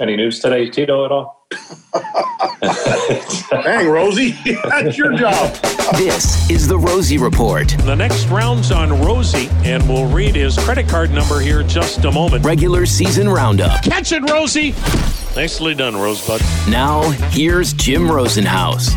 [0.00, 1.46] Any news today, Tito, at all?
[3.62, 4.30] Dang, Rosie,
[4.68, 5.54] that's your job.
[5.94, 7.68] This is the Rosie Report.
[7.68, 12.10] The next round's on Rosie, and we'll read his credit card number here just a
[12.10, 12.44] moment.
[12.44, 13.84] Regular season roundup.
[13.84, 14.72] Catch it, Rosie!
[15.36, 16.40] Nicely done, Rosebud.
[16.68, 18.88] Now, here's Jim Rosenhaus.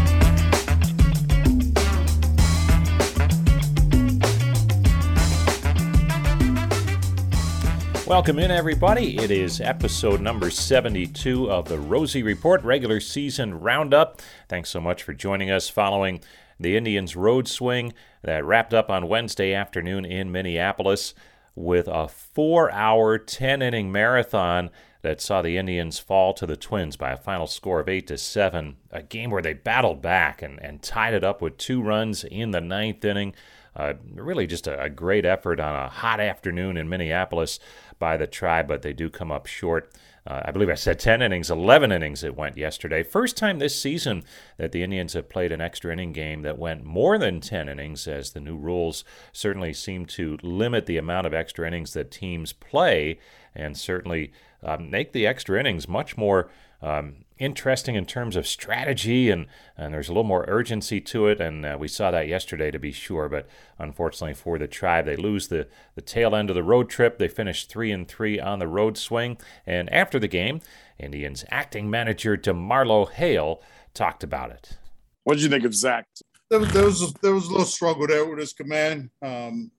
[8.07, 9.17] Welcome in, everybody.
[9.17, 14.21] It is episode number 72 of the Rosie Report regular season roundup.
[14.47, 16.21] Thanks so much for joining us following
[16.57, 17.91] the Indians' road swing
[18.21, 21.15] that wrapped up on Wednesday afternoon in Minneapolis
[21.53, 24.69] with a four hour, 10 inning marathon
[25.01, 28.17] that saw the Indians fall to the Twins by a final score of 8 to
[28.17, 28.77] 7.
[28.89, 32.51] A game where they battled back and, and tied it up with two runs in
[32.51, 33.35] the ninth inning.
[33.75, 37.59] Uh, really, just a, a great effort on a hot afternoon in Minneapolis
[37.99, 39.91] by the Tribe, but they do come up short.
[40.25, 43.01] Uh, I believe I said 10 innings, 11 innings it went yesterday.
[43.01, 44.23] First time this season
[44.57, 48.07] that the Indians have played an extra inning game that went more than 10 innings,
[48.07, 52.51] as the new rules certainly seem to limit the amount of extra innings that teams
[52.51, 53.19] play
[53.55, 54.33] and certainly
[54.63, 56.49] um, make the extra innings much more
[56.81, 61.39] um, interesting in terms of strategy, and, and there's a little more urgency to it.
[61.39, 63.29] And uh, we saw that yesterday to be sure.
[63.29, 67.17] But unfortunately for the tribe, they lose the, the tail end of the road trip.
[67.17, 69.37] They finished three and three on the road swing.
[69.65, 70.61] And after the game,
[70.99, 73.61] Indians acting manager DeMarlo Hale
[73.93, 74.77] talked about it.
[75.23, 76.05] What did you think of Zach?
[76.49, 79.09] There was there was a, there was a little struggle there with his command.
[79.21, 79.71] Um,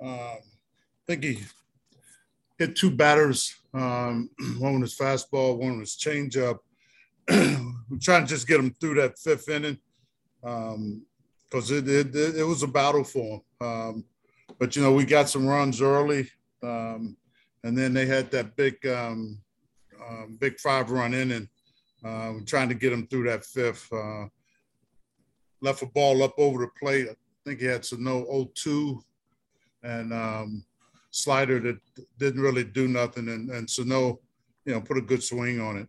[0.00, 1.40] um, I think he
[2.58, 6.58] hit two batters um, one was fastball, one was changeup.
[7.28, 9.78] We're trying to just get him through that fifth inning
[10.40, 13.66] because um, it, it, it, was a battle for him.
[13.66, 14.04] Um,
[14.58, 16.30] but, you know, we got some runs early.
[16.62, 17.16] Um,
[17.64, 19.40] and then they had that big, um,
[20.06, 21.48] um, big five run inning.
[22.04, 23.90] Uh, trying to get him through that fifth.
[23.90, 24.26] Uh,
[25.62, 27.08] left a ball up over the plate.
[27.10, 27.14] I
[27.44, 29.00] think he had some no 0-2.
[29.82, 30.12] And
[31.14, 31.78] slider that
[32.18, 34.20] didn't really do nothing, and and Sano,
[34.64, 35.88] you know, put a good swing on it.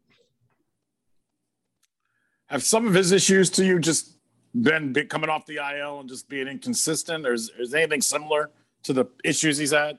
[2.48, 4.18] Have some of his issues to you just
[4.54, 8.52] been coming off the IL and just being inconsistent, or is, is anything similar
[8.84, 9.98] to the issues he's had?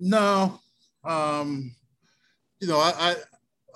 [0.00, 0.58] No,
[1.04, 1.74] um,
[2.60, 3.14] you know, I, I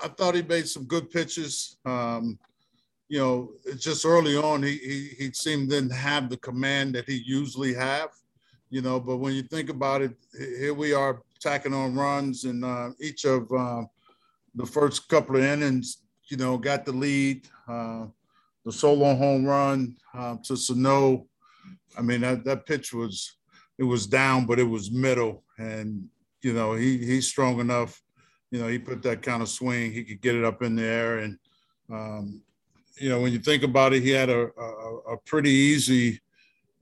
[0.05, 1.77] I thought he made some good pitches.
[1.85, 2.39] Um,
[3.09, 7.23] you know, just early on, he, he he seemed didn't have the command that he
[7.27, 8.09] usually have
[8.77, 9.01] you know.
[9.01, 13.25] But when you think about it, here we are tacking on runs, and uh, each
[13.25, 13.85] of uh,
[14.55, 17.49] the first couple of innings, you know, got the lead.
[17.67, 18.07] Uh,
[18.67, 21.27] the solo home run uh, to Sano.
[21.97, 23.37] I mean, that, that pitch was
[23.79, 26.07] it was down, but it was middle, and
[26.43, 28.03] you know he he's strong enough.
[28.51, 29.91] You know, he put that kind of swing.
[29.91, 31.39] He could get it up in the air, and
[31.91, 32.43] um,
[32.99, 36.21] you know when you think about it, he had a, a, a pretty easy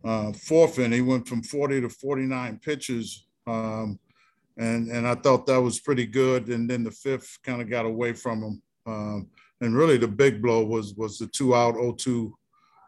[0.05, 0.93] uh, fourth inning.
[0.93, 3.27] He went from 40 to 49 pitches.
[3.47, 3.99] Um,
[4.57, 6.49] and, and I thought that was pretty good.
[6.49, 8.63] And then the fifth kind of got away from him.
[8.87, 9.29] Um,
[9.61, 12.33] and really the big blow was was the two out 0-2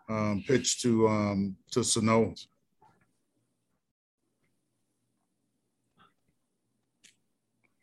[0.08, 2.34] um, pitch to um, to Sano.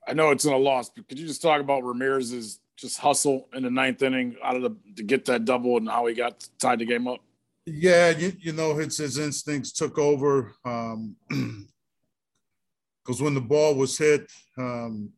[0.07, 3.47] I know it's in a loss, but could you just talk about Ramirez's just hustle
[3.53, 6.47] in the ninth inning out of the to get that double and how he got
[6.59, 7.19] tied the game up?
[7.65, 10.53] Yeah, you, you know, his, his instincts took over.
[10.65, 11.15] Um,
[13.05, 15.09] because when the ball was hit, um,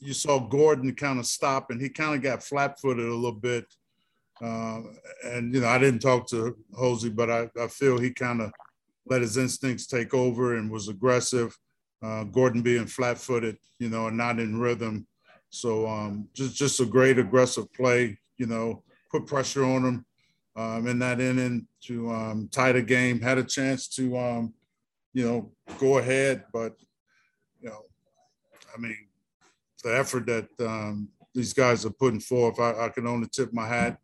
[0.00, 3.32] you saw Gordon kind of stop and he kind of got flat footed a little
[3.32, 3.64] bit.
[4.42, 4.82] Uh,
[5.24, 8.52] and, you know, I didn't talk to Jose, but I, I feel he kind of
[9.06, 11.56] let his instincts take over and was aggressive.
[12.02, 15.06] Uh, Gordon being flat footed, you know, and not in rhythm.
[15.50, 20.06] So um, just, just a great aggressive play, you know, put pressure on him
[20.56, 23.20] um, in that inning to um, tie the game.
[23.20, 24.54] Had a chance to, um,
[25.12, 26.76] you know, go ahead, but
[27.60, 27.84] you know,
[28.74, 28.96] I mean,
[29.82, 33.66] the effort that um, these guys are putting forth, I, I, can only tip my
[33.66, 33.98] hat.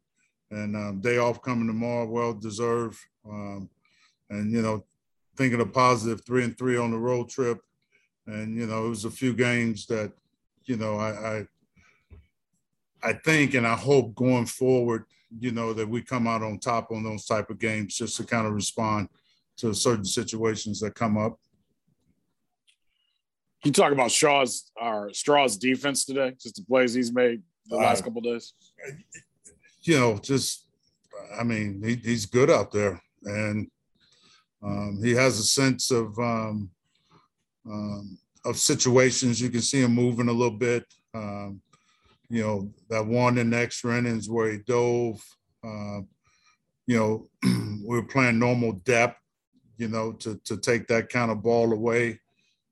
[0.51, 2.99] And um, day off coming tomorrow, well deserved.
[3.29, 3.71] Um,
[4.29, 4.85] and you know,
[5.37, 7.61] thinking a positive three and three on the road trip,
[8.27, 10.13] and you know, it was a few games that,
[10.65, 11.47] you know, I, I
[13.03, 15.05] I think and I hope going forward
[15.39, 18.25] you know, that we come out on top on those type of games just to
[18.25, 19.09] kind of respond
[19.59, 21.39] to certain situations that come up.
[23.65, 28.01] You talk about Shaw's or Straw's defense today, just the plays he's made the last
[28.01, 28.55] uh, couple days.
[29.83, 30.67] You know, just
[31.39, 33.71] I mean, he, he's good out there, and
[34.63, 36.71] um, he has a sense of um,
[37.67, 39.41] um, of situations.
[39.41, 40.85] You can see him moving a little bit.
[41.15, 41.61] Um,
[42.31, 45.21] you know, that one in extra innings where he dove.
[45.63, 46.01] Uh,
[46.87, 49.19] you know, we were playing normal depth,
[49.77, 52.21] you know, to, to take that kind of ball away.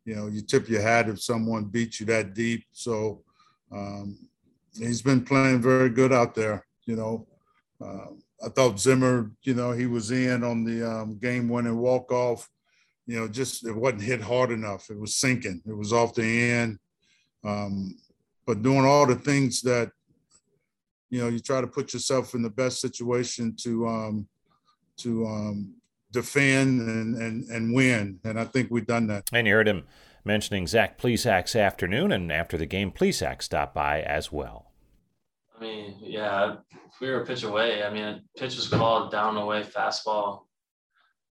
[0.04, 2.64] You know, you tip your hat if someone beats you that deep.
[2.72, 3.22] So
[3.70, 4.16] um,
[4.78, 7.26] he's been playing very good out there, you know.
[7.84, 8.06] Uh,
[8.44, 12.48] I thought Zimmer, you know, he was in on the um, game winning walk off.
[13.06, 14.90] You know, just it wasn't hit hard enough.
[14.90, 15.62] It was sinking.
[15.66, 16.78] It was off the end.
[17.44, 17.96] Um,
[18.48, 19.92] but doing all the things that
[21.10, 24.26] you know you try to put yourself in the best situation to um,
[24.96, 25.74] to um,
[26.12, 29.28] defend and, and and win, and I think we've done that.
[29.34, 29.84] And you heard him
[30.24, 34.72] mentioning Zach Plesac's afternoon, and after the game, Plesac stopped by as well.
[35.54, 36.56] I mean, yeah,
[37.02, 37.82] we were a pitch away.
[37.82, 40.44] I mean, pitch was called down away fastball.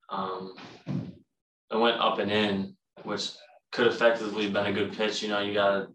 [0.09, 0.55] Um,
[0.87, 3.33] it went up and in, which
[3.71, 5.23] could effectively been a good pitch.
[5.23, 5.89] You know, you got to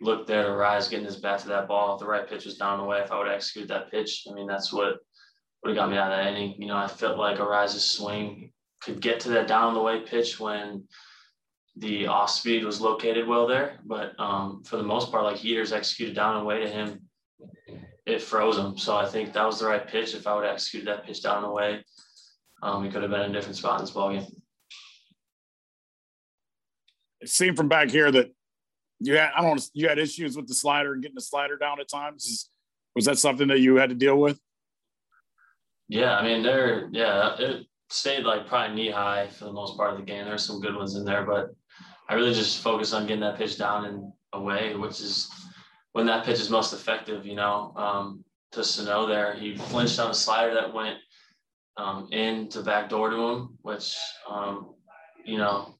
[0.00, 1.94] look there to Rise getting his bat to that ball.
[1.94, 4.34] If the right pitch was down the way, if I would execute that pitch, I
[4.34, 4.98] mean, that's what
[5.62, 6.54] would have got me out of that inning.
[6.58, 8.52] You know, I felt like Arraez's swing
[8.82, 10.84] could get to that down the way pitch when
[11.76, 13.78] the off speed was located well there.
[13.84, 17.02] But um, for the most part, like heaters executed down and way to him,
[18.06, 18.78] it froze him.
[18.78, 20.14] So I think that was the right pitch.
[20.14, 21.84] If I would have executed that pitch down the way,
[22.62, 24.26] um, we could have been in a different spot in this ball game.
[27.20, 28.35] It seemed from back here that
[29.00, 31.80] you had I don't you had issues with the slider and getting the slider down
[31.80, 32.24] at times.
[32.24, 32.50] Is,
[32.94, 34.40] was that something that you had to deal with?
[35.88, 39.92] Yeah, I mean they're yeah, it stayed like probably knee high for the most part
[39.92, 40.24] of the game.
[40.24, 41.54] There's some good ones in there, but
[42.08, 45.30] I really just focus on getting that pitch down and away, which is
[45.92, 47.72] when that pitch is most effective, you know.
[47.76, 50.98] Um, to Sano there, he flinched on a slider that went
[51.76, 53.94] um, in to back door to him, which
[54.28, 54.74] um,
[55.24, 55.75] you know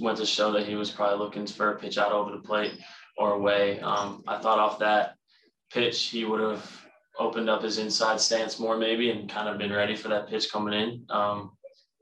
[0.00, 2.78] went to show that he was probably looking for a pitch out over the plate
[3.18, 3.80] or away.
[3.80, 5.14] Um, I thought off that
[5.70, 6.86] pitch, he would have
[7.18, 10.52] opened up his inside stance more maybe and kind of been ready for that pitch
[10.52, 11.06] coming in.
[11.10, 11.52] Um,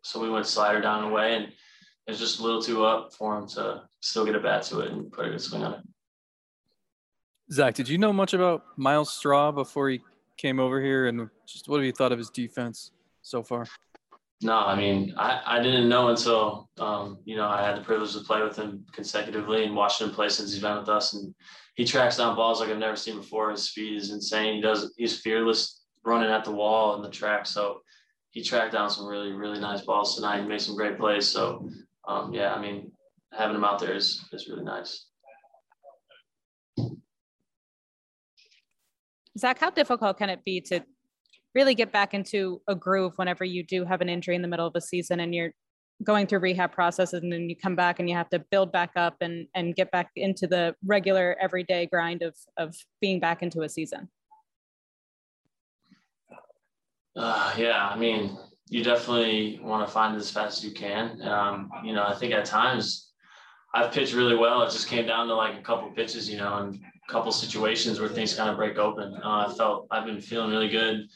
[0.02, 3.14] so we went slider down and away and it was just a little too up
[3.14, 5.74] for him to still get a bat to it and put a good swing on
[5.74, 5.80] it.
[7.52, 10.00] Zach, did you know much about Myles Straw before he
[10.36, 11.06] came over here?
[11.06, 12.90] And just what have you thought of his defense
[13.22, 13.66] so far?
[14.44, 18.12] No, I mean, I, I didn't know until, um, you know, I had the privilege
[18.12, 21.14] to play with him consecutively and watching him play since he's been with us.
[21.14, 21.34] And
[21.76, 23.50] he tracks down balls like I've never seen before.
[23.50, 24.56] His speed is insane.
[24.56, 27.46] He does, he's fearless running at the wall and the track.
[27.46, 27.80] So
[28.32, 30.42] he tracked down some really, really nice balls tonight.
[30.42, 31.26] He made some great plays.
[31.26, 31.66] So,
[32.06, 32.92] um, yeah, I mean,
[33.32, 35.06] having him out there is, is really nice.
[39.38, 40.82] Zach, how difficult can it be to
[41.54, 44.66] really get back into a groove whenever you do have an injury in the middle
[44.66, 45.52] of a season and you're
[46.02, 48.90] going through rehab processes and then you come back and you have to build back
[48.96, 53.62] up and and get back into the regular everyday grind of of being back into
[53.62, 54.08] a season.
[57.16, 58.36] Uh, yeah i mean
[58.68, 61.22] you definitely want to find it as fast as you can.
[61.22, 63.12] Um, you know i think at times
[63.72, 64.62] i've pitched really well.
[64.62, 66.74] It just came down to like a couple pitches you know and
[67.08, 69.14] a couple situations where things kind of break open.
[69.22, 71.06] Uh, i felt i've been feeling really good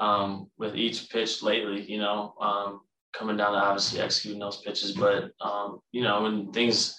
[0.00, 2.80] um, with each pitch lately, you know, um,
[3.12, 4.92] coming down to obviously executing those pitches.
[4.92, 6.98] But, um, you know, when things,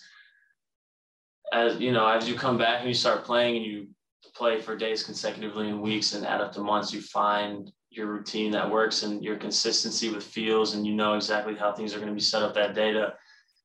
[1.52, 3.88] as you know, as you come back and you start playing and you
[4.36, 8.52] play for days consecutively in weeks and add up to months, you find your routine
[8.52, 12.08] that works and your consistency with feels and you know exactly how things are going
[12.08, 13.14] to be set up that day to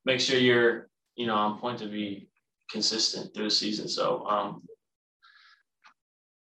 [0.03, 2.27] make sure you're, you know, on point to be
[2.69, 3.87] consistent through the season.
[3.87, 4.63] So, um,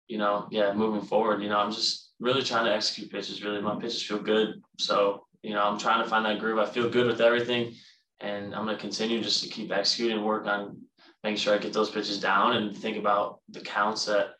[0.06, 3.42] you know, yeah, moving forward, you know, I'm just really trying to execute pitches.
[3.42, 4.62] Really, my pitches feel good.
[4.78, 6.58] So, you know, I'm trying to find that groove.
[6.58, 7.74] I feel good with everything,
[8.20, 10.80] and I'm going to continue just to keep executing work on
[11.24, 14.30] making sure I get those pitches down and think about the counts that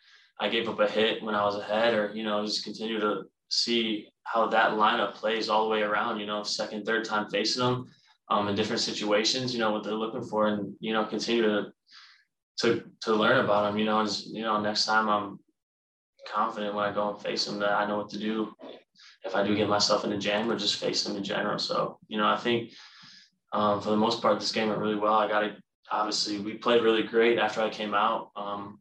[0.40, 3.24] I gave up a hit when I was ahead, or you know, just continue to
[3.48, 6.20] see how that lineup plays all the way around.
[6.20, 7.86] You know, second, third time facing them
[8.30, 9.52] um, in different situations.
[9.52, 11.72] You know what they're looking for, and you know, continue to
[12.60, 13.78] to to learn about them.
[13.78, 15.40] You know, and you know, next time I'm
[16.30, 18.54] confident when I go and face them that I know what to do
[19.24, 21.58] if I do get myself in a jam or just face them in general.
[21.58, 22.72] So, you know, I think
[23.52, 25.14] um, for the most part, this game went really well.
[25.14, 25.54] I got it.
[25.90, 28.30] obviously, we played really great after I came out.
[28.34, 28.80] Um,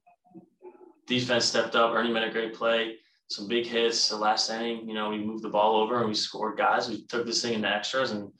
[1.08, 1.94] defense stepped up.
[1.94, 2.96] Ernie made a great play,
[3.30, 4.10] some big hits.
[4.10, 6.90] The last inning, you know, we moved the ball over and we scored guys.
[6.90, 8.12] We took this thing into extras.
[8.12, 8.32] And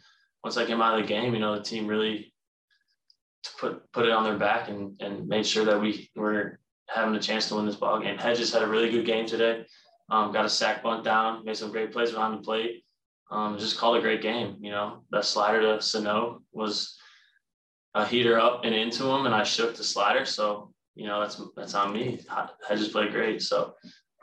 [0.44, 2.34] once I came out of the game, you know, the team really
[3.60, 6.60] put put it on their back and, and made sure that we were
[6.94, 8.18] having a chance to win this ball game.
[8.18, 9.66] Hedges had a really good game today.
[10.10, 12.84] Um, got a sack bunt down, made some great plays behind the plate.
[13.32, 14.58] Um, just called a great game.
[14.60, 16.98] You know, that slider to Sano was
[17.94, 20.26] a heater up and into him, and I shook the slider.
[20.26, 22.20] So you know, that's that's on me.
[22.68, 23.42] Hedges played great.
[23.42, 23.74] So,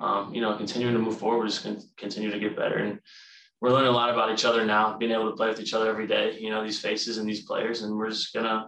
[0.01, 2.77] um, you know, continuing to move forward, just continue to get better.
[2.79, 3.01] And
[3.61, 5.89] we're learning a lot about each other now, being able to play with each other
[5.89, 7.83] every day, you know, these faces and these players.
[7.83, 8.67] And we're just going to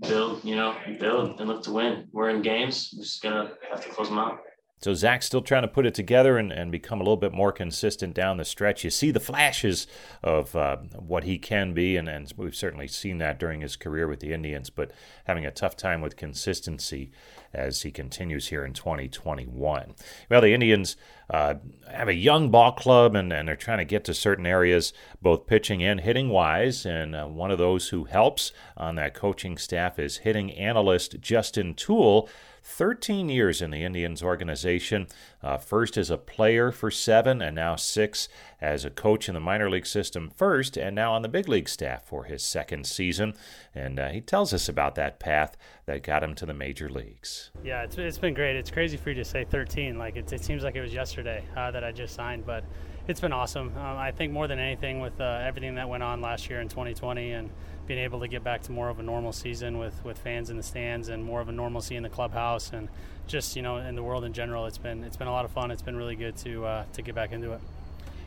[0.00, 2.08] build, you know, build and look to win.
[2.12, 2.92] We're in games.
[2.96, 4.40] We're just to have to close them out.
[4.84, 7.52] So Zach's still trying to put it together and, and become a little bit more
[7.52, 8.84] consistent down the stretch.
[8.84, 9.86] You see the flashes
[10.22, 14.06] of uh, what he can be, and, and we've certainly seen that during his career
[14.06, 14.90] with the Indians, but
[15.24, 17.10] having a tough time with consistency
[17.54, 19.94] as he continues here in 2021.
[20.28, 20.98] Well, the Indians
[21.30, 21.54] uh,
[21.90, 25.46] have a young ball club, and, and they're trying to get to certain areas, both
[25.46, 26.84] pitching and hitting wise.
[26.84, 31.72] And uh, one of those who helps on that coaching staff is hitting analyst Justin
[31.72, 32.28] Toole.
[32.64, 35.06] 13 years in the Indians organization,
[35.42, 38.28] uh, first as a player for seven, and now six
[38.60, 41.68] as a coach in the minor league system first, and now on the big league
[41.68, 43.34] staff for his second season.
[43.74, 47.50] And uh, he tells us about that path that got him to the major leagues.
[47.62, 48.56] Yeah, it's, it's been great.
[48.56, 49.98] It's crazy for you to say 13.
[49.98, 52.64] Like it, it seems like it was yesterday uh, that I just signed, but
[53.06, 53.68] it's been awesome.
[53.76, 56.68] Um, I think more than anything with uh, everything that went on last year in
[56.68, 57.50] 2020 and
[57.86, 60.56] being able to get back to more of a normal season with, with fans in
[60.56, 62.88] the stands and more of a normalcy in the clubhouse and
[63.26, 65.50] just you know in the world in general, it's been it's been a lot of
[65.50, 65.70] fun.
[65.70, 67.60] It's been really good to uh, to get back into it.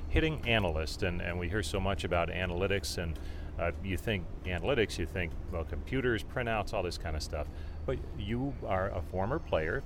[0.10, 3.20] Hitting analyst, and, and we hear so much about analytics, and
[3.60, 7.48] uh, you think analytics, you think well computers, printouts, all this kind of stuff,
[7.86, 9.84] but you are a former player,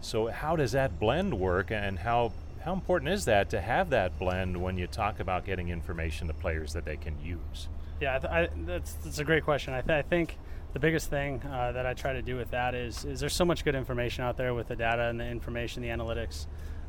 [0.00, 2.32] so how does that blend work, and how
[2.66, 6.34] how important is that to have that blend when you talk about getting information to
[6.34, 7.68] players that they can use?
[8.00, 9.72] Yeah, I, that's that's a great question.
[9.72, 10.36] I, th- I think
[10.72, 13.44] the biggest thing uh, that I try to do with that is is there's so
[13.44, 16.46] much good information out there with the data and the information, the analytics.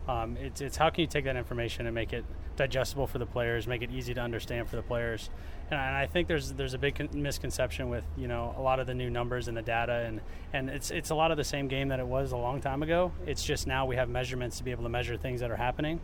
[0.07, 2.23] Um, it's, it's how can you take that information and make it
[2.55, 5.29] digestible for the players, make it easy to understand for the players,
[5.69, 8.61] and I, and I think there's there's a big con- misconception with you know a
[8.61, 10.21] lot of the new numbers and the data, and
[10.53, 12.83] and it's it's a lot of the same game that it was a long time
[12.83, 13.11] ago.
[13.25, 15.99] It's just now we have measurements to be able to measure things that are happening.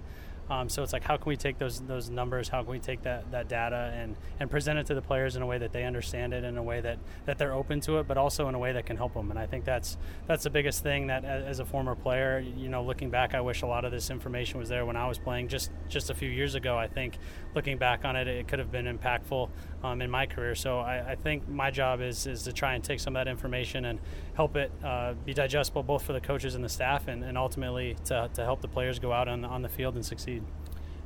[0.50, 2.50] Um, so it's like, how can we take those those numbers?
[2.50, 5.42] How can we take that, that data and, and present it to the players in
[5.42, 8.08] a way that they understand it, in a way that, that they're open to it,
[8.08, 9.30] but also in a way that can help them?
[9.30, 9.98] And I think that's
[10.28, 13.62] that's the biggest thing that, as a former player, you know, looking back, I wish
[13.62, 16.30] a lot of this information was there when I was playing just just a few
[16.30, 16.78] years ago.
[16.78, 17.18] I think
[17.55, 19.50] looking back on it, it could have been impactful
[19.83, 20.55] um, in my career.
[20.55, 23.29] So I, I, think my job is is to try and take some of that
[23.29, 24.00] information and
[24.33, 27.95] help it uh, be digestible both for the coaches and the staff, and, and ultimately
[28.05, 30.43] to, to help the players go out on, on the field and succeed.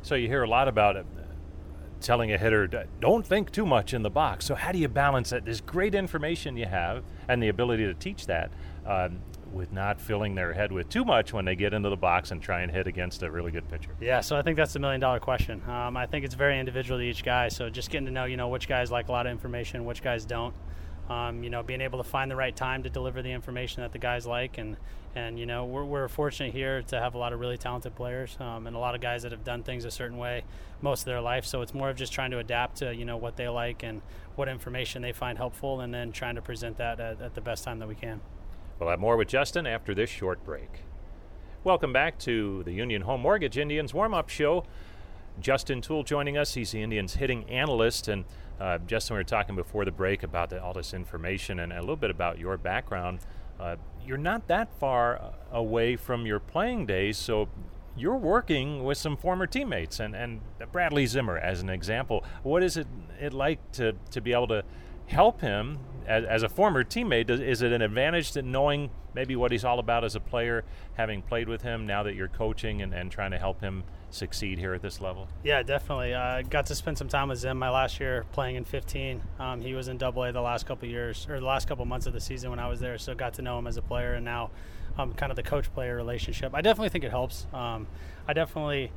[0.02, 1.06] So you hear a lot about it,
[2.00, 2.68] telling a hitter,
[3.00, 4.46] don't think too much in the box.
[4.46, 5.46] So how do you balance it?
[5.46, 8.52] This great information you have and the ability to teach that
[8.86, 9.20] um,
[9.58, 12.42] with not filling their head with too much when they get into the box and
[12.42, 13.90] try and hit against a really good pitcher?
[14.00, 15.62] Yeah, so I think that's a million dollar question.
[15.68, 17.50] Um, I think it's very individual to each guy.
[17.50, 20.02] So just getting to know, you know, which guys like a lot of information, which
[20.02, 20.54] guys don't.
[21.10, 23.94] Um, you know, being able to find the right time to deliver the information that
[23.94, 24.76] the guys like, and
[25.16, 28.38] and you know, we're, we're fortunate here to have a lot of really talented players
[28.40, 30.44] um, and a lot of guys that have done things a certain way
[30.82, 31.46] most of their life.
[31.46, 34.02] So it's more of just trying to adapt to you know what they like and
[34.36, 37.64] what information they find helpful, and then trying to present that at, at the best
[37.64, 38.20] time that we can.
[38.80, 40.82] We'll have more with Justin after this short break.
[41.64, 44.66] Welcome back to the Union Home Mortgage Indians warm-up show.
[45.40, 46.54] Justin Toole joining us.
[46.54, 48.26] He's the Indians hitting analyst and
[48.60, 51.80] uh, Justin, we were talking before the break about the, all this information and a
[51.80, 53.20] little bit about your background.
[53.60, 57.50] Uh, you're not that far uh, away from your playing days, so
[57.96, 60.42] you're working with some former teammates, and, and
[60.72, 62.24] Bradley Zimmer, as an example.
[62.44, 62.88] What is it,
[63.20, 64.64] it like to, to be able to
[65.08, 67.30] help him as, as a former teammate?
[67.30, 70.64] Is it an advantage to knowing maybe what he's all about as a player,
[70.96, 74.58] having played with him now that you're coaching and, and trying to help him succeed
[74.58, 75.28] here at this level?
[75.44, 76.14] Yeah, definitely.
[76.14, 79.22] I uh, got to spend some time with Zim my last year playing in 15.
[79.40, 82.08] Um, he was in Double A the last couple years or the last couple months
[82.08, 84.14] of the season when I was there, so got to know him as a player
[84.14, 84.50] and now
[84.98, 86.56] um, kind of the coach-player relationship.
[86.56, 87.46] I definitely think it helps.
[87.54, 87.88] Um,
[88.28, 88.92] I definitely,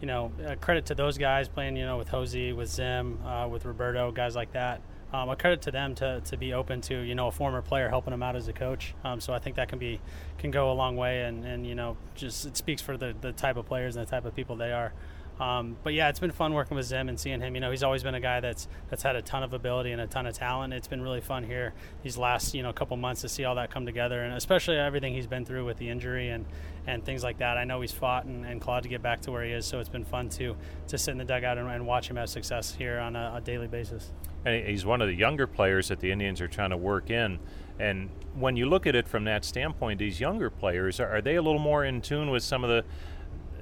[0.00, 3.48] you know, uh, credit to those guys playing, you know, with Jose, with Zim, uh,
[3.48, 4.82] with Roberto, guys like that
[5.12, 7.88] um, a credit to them to, to be open to you know a former player
[7.88, 8.94] helping them out as a coach.
[9.04, 10.00] Um, so I think that can be
[10.38, 13.32] can go a long way, and, and you know just it speaks for the, the
[13.32, 14.92] type of players and the type of people they are.
[15.38, 17.54] Um, but yeah, it's been fun working with Zim and seeing him.
[17.54, 20.00] You know, he's always been a guy that's that's had a ton of ability and
[20.00, 20.72] a ton of talent.
[20.72, 23.70] It's been really fun here these last you know couple months to see all that
[23.70, 26.46] come together, and especially everything he's been through with the injury and
[26.86, 27.58] and things like that.
[27.58, 29.78] I know he's fought and, and clawed to get back to where he is, so
[29.78, 30.56] it's been fun to
[30.88, 33.40] to sit in the dugout and, and watch him have success here on a, a
[33.42, 34.12] daily basis.
[34.46, 37.40] And he's one of the younger players that the Indians are trying to work in.
[37.78, 41.34] And when you look at it from that standpoint, these younger players are, are they
[41.34, 42.84] a little more in tune with some of the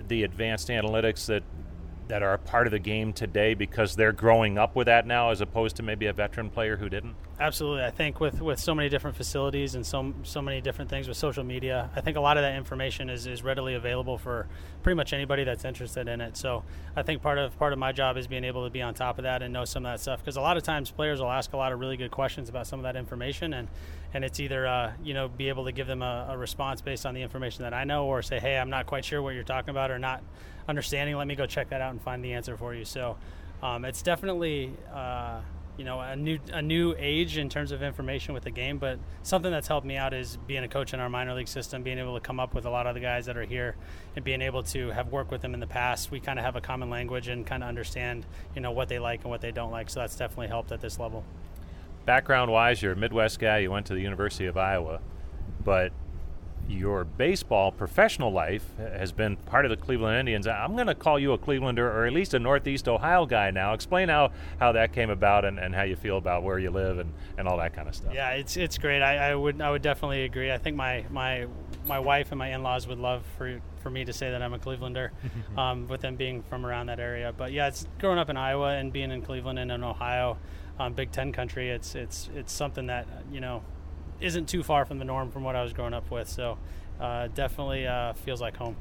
[0.07, 1.43] the advanced analytics that
[2.09, 5.31] that are a part of the game today because they're growing up with that now
[5.31, 7.15] as opposed to maybe a veteran player who didn't?
[7.41, 7.83] Absolutely.
[7.83, 11.17] I think with, with so many different facilities and so so many different things with
[11.17, 14.47] social media, I think a lot of that information is, is readily available for
[14.83, 16.37] pretty much anybody that's interested in it.
[16.37, 16.63] So
[16.95, 19.19] I think part of part of my job is being able to be on top
[19.19, 21.31] of that and know some of that stuff because a lot of times players will
[21.31, 23.69] ask a lot of really good questions about some of that information and
[24.13, 27.05] and it's either uh, you know be able to give them a, a response based
[27.05, 29.43] on the information that I know or say hey I'm not quite sure what you're
[29.43, 30.23] talking about or not
[30.69, 32.85] understanding let me go check that out and find the answer for you.
[32.85, 33.17] So
[33.63, 34.73] um, it's definitely.
[34.93, 35.41] Uh,
[35.77, 38.99] you know a new a new age in terms of information with the game but
[39.23, 41.99] something that's helped me out is being a coach in our minor league system being
[41.99, 43.75] able to come up with a lot of the guys that are here
[44.15, 46.55] and being able to have worked with them in the past we kind of have
[46.55, 49.51] a common language and kind of understand you know what they like and what they
[49.51, 51.25] don't like so that's definitely helped at this level
[52.07, 55.01] background wise you're a midwest guy you went to the university of iowa
[55.65, 55.93] but
[56.69, 60.47] your baseball professional life has been part of the Cleveland Indians.
[60.47, 63.75] I'm going to call you a Clevelander or at least a Northeast Ohio guy now.
[63.75, 66.99] Explain how, how that came about and, and how you feel about where you live
[66.99, 68.15] and, and all that kind of stuff.
[68.15, 69.03] Yeah, it's it's great.
[69.03, 70.53] I, I would I would definitely agree.
[70.53, 71.47] I think my my
[71.87, 74.59] my wife and my in-laws would love for for me to say that I'm a
[74.59, 75.11] Clevelander,
[75.59, 77.33] um, with them being from around that area.
[77.37, 80.39] But yeah, it's growing up in Iowa and being in Cleveland and in Ohio,
[80.79, 81.71] um, Big Ten country.
[81.71, 83.63] It's it's it's something that you know
[84.25, 86.29] isn't too far from the norm from what I was growing up with.
[86.29, 86.59] So
[87.01, 88.77] uh, definitely uh, feels like home.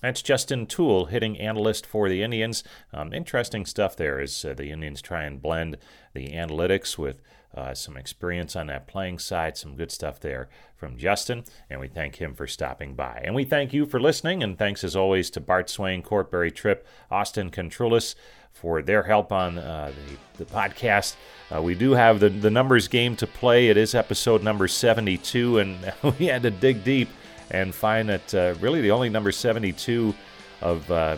[0.00, 2.64] That's Justin Toole, hitting analyst for the Indians.
[2.92, 5.78] Um, interesting stuff there as uh, the Indians try and blend
[6.12, 7.22] the analytics with
[7.54, 9.56] uh, some experience on that playing side.
[9.56, 13.20] Some good stuff there from Justin, and we thank him for stopping by.
[13.24, 16.86] And we thank you for listening, and thanks as always to Bart Swain, Courtberry Tripp,
[17.10, 18.14] Austin Contrulis
[18.52, 19.92] for their help on uh,
[20.36, 21.16] the, the, podcast.
[21.54, 23.68] Uh, we do have the, the numbers game to play.
[23.68, 27.08] It is episode number 72, and we had to dig deep
[27.50, 30.14] and find that uh, really the only number 72
[30.60, 31.16] of uh,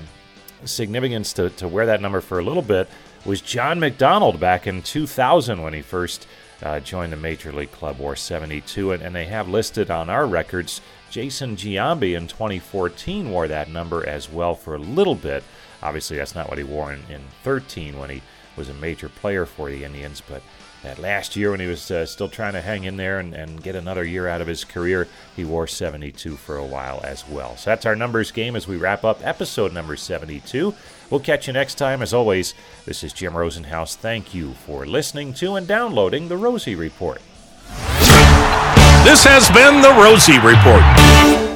[0.65, 2.89] significance to, to wear that number for a little bit
[3.25, 6.27] was John McDonald back in 2000 when he first
[6.63, 8.93] uh, joined the Major League Club, wore 72.
[8.93, 14.05] And, and they have listed on our records Jason Giambi in 2014 wore that number
[14.05, 15.45] as well for a little bit.
[15.85, 18.23] Obviously, that's not what he wore in, in 13 when he
[18.57, 20.43] was a major player for the Indians, but
[20.83, 23.63] that last year when he was uh, still trying to hang in there and, and
[23.63, 27.57] get another year out of his career, he wore 72 for a while as well.
[27.57, 30.75] So that's our numbers game as we wrap up episode number 72.
[31.11, 32.03] We'll catch you next time.
[32.03, 33.97] As always, this is Jim Rosenhaus.
[33.97, 37.21] Thank you for listening to and downloading the Rosie Report.
[39.05, 41.54] This has been the Rosie Report.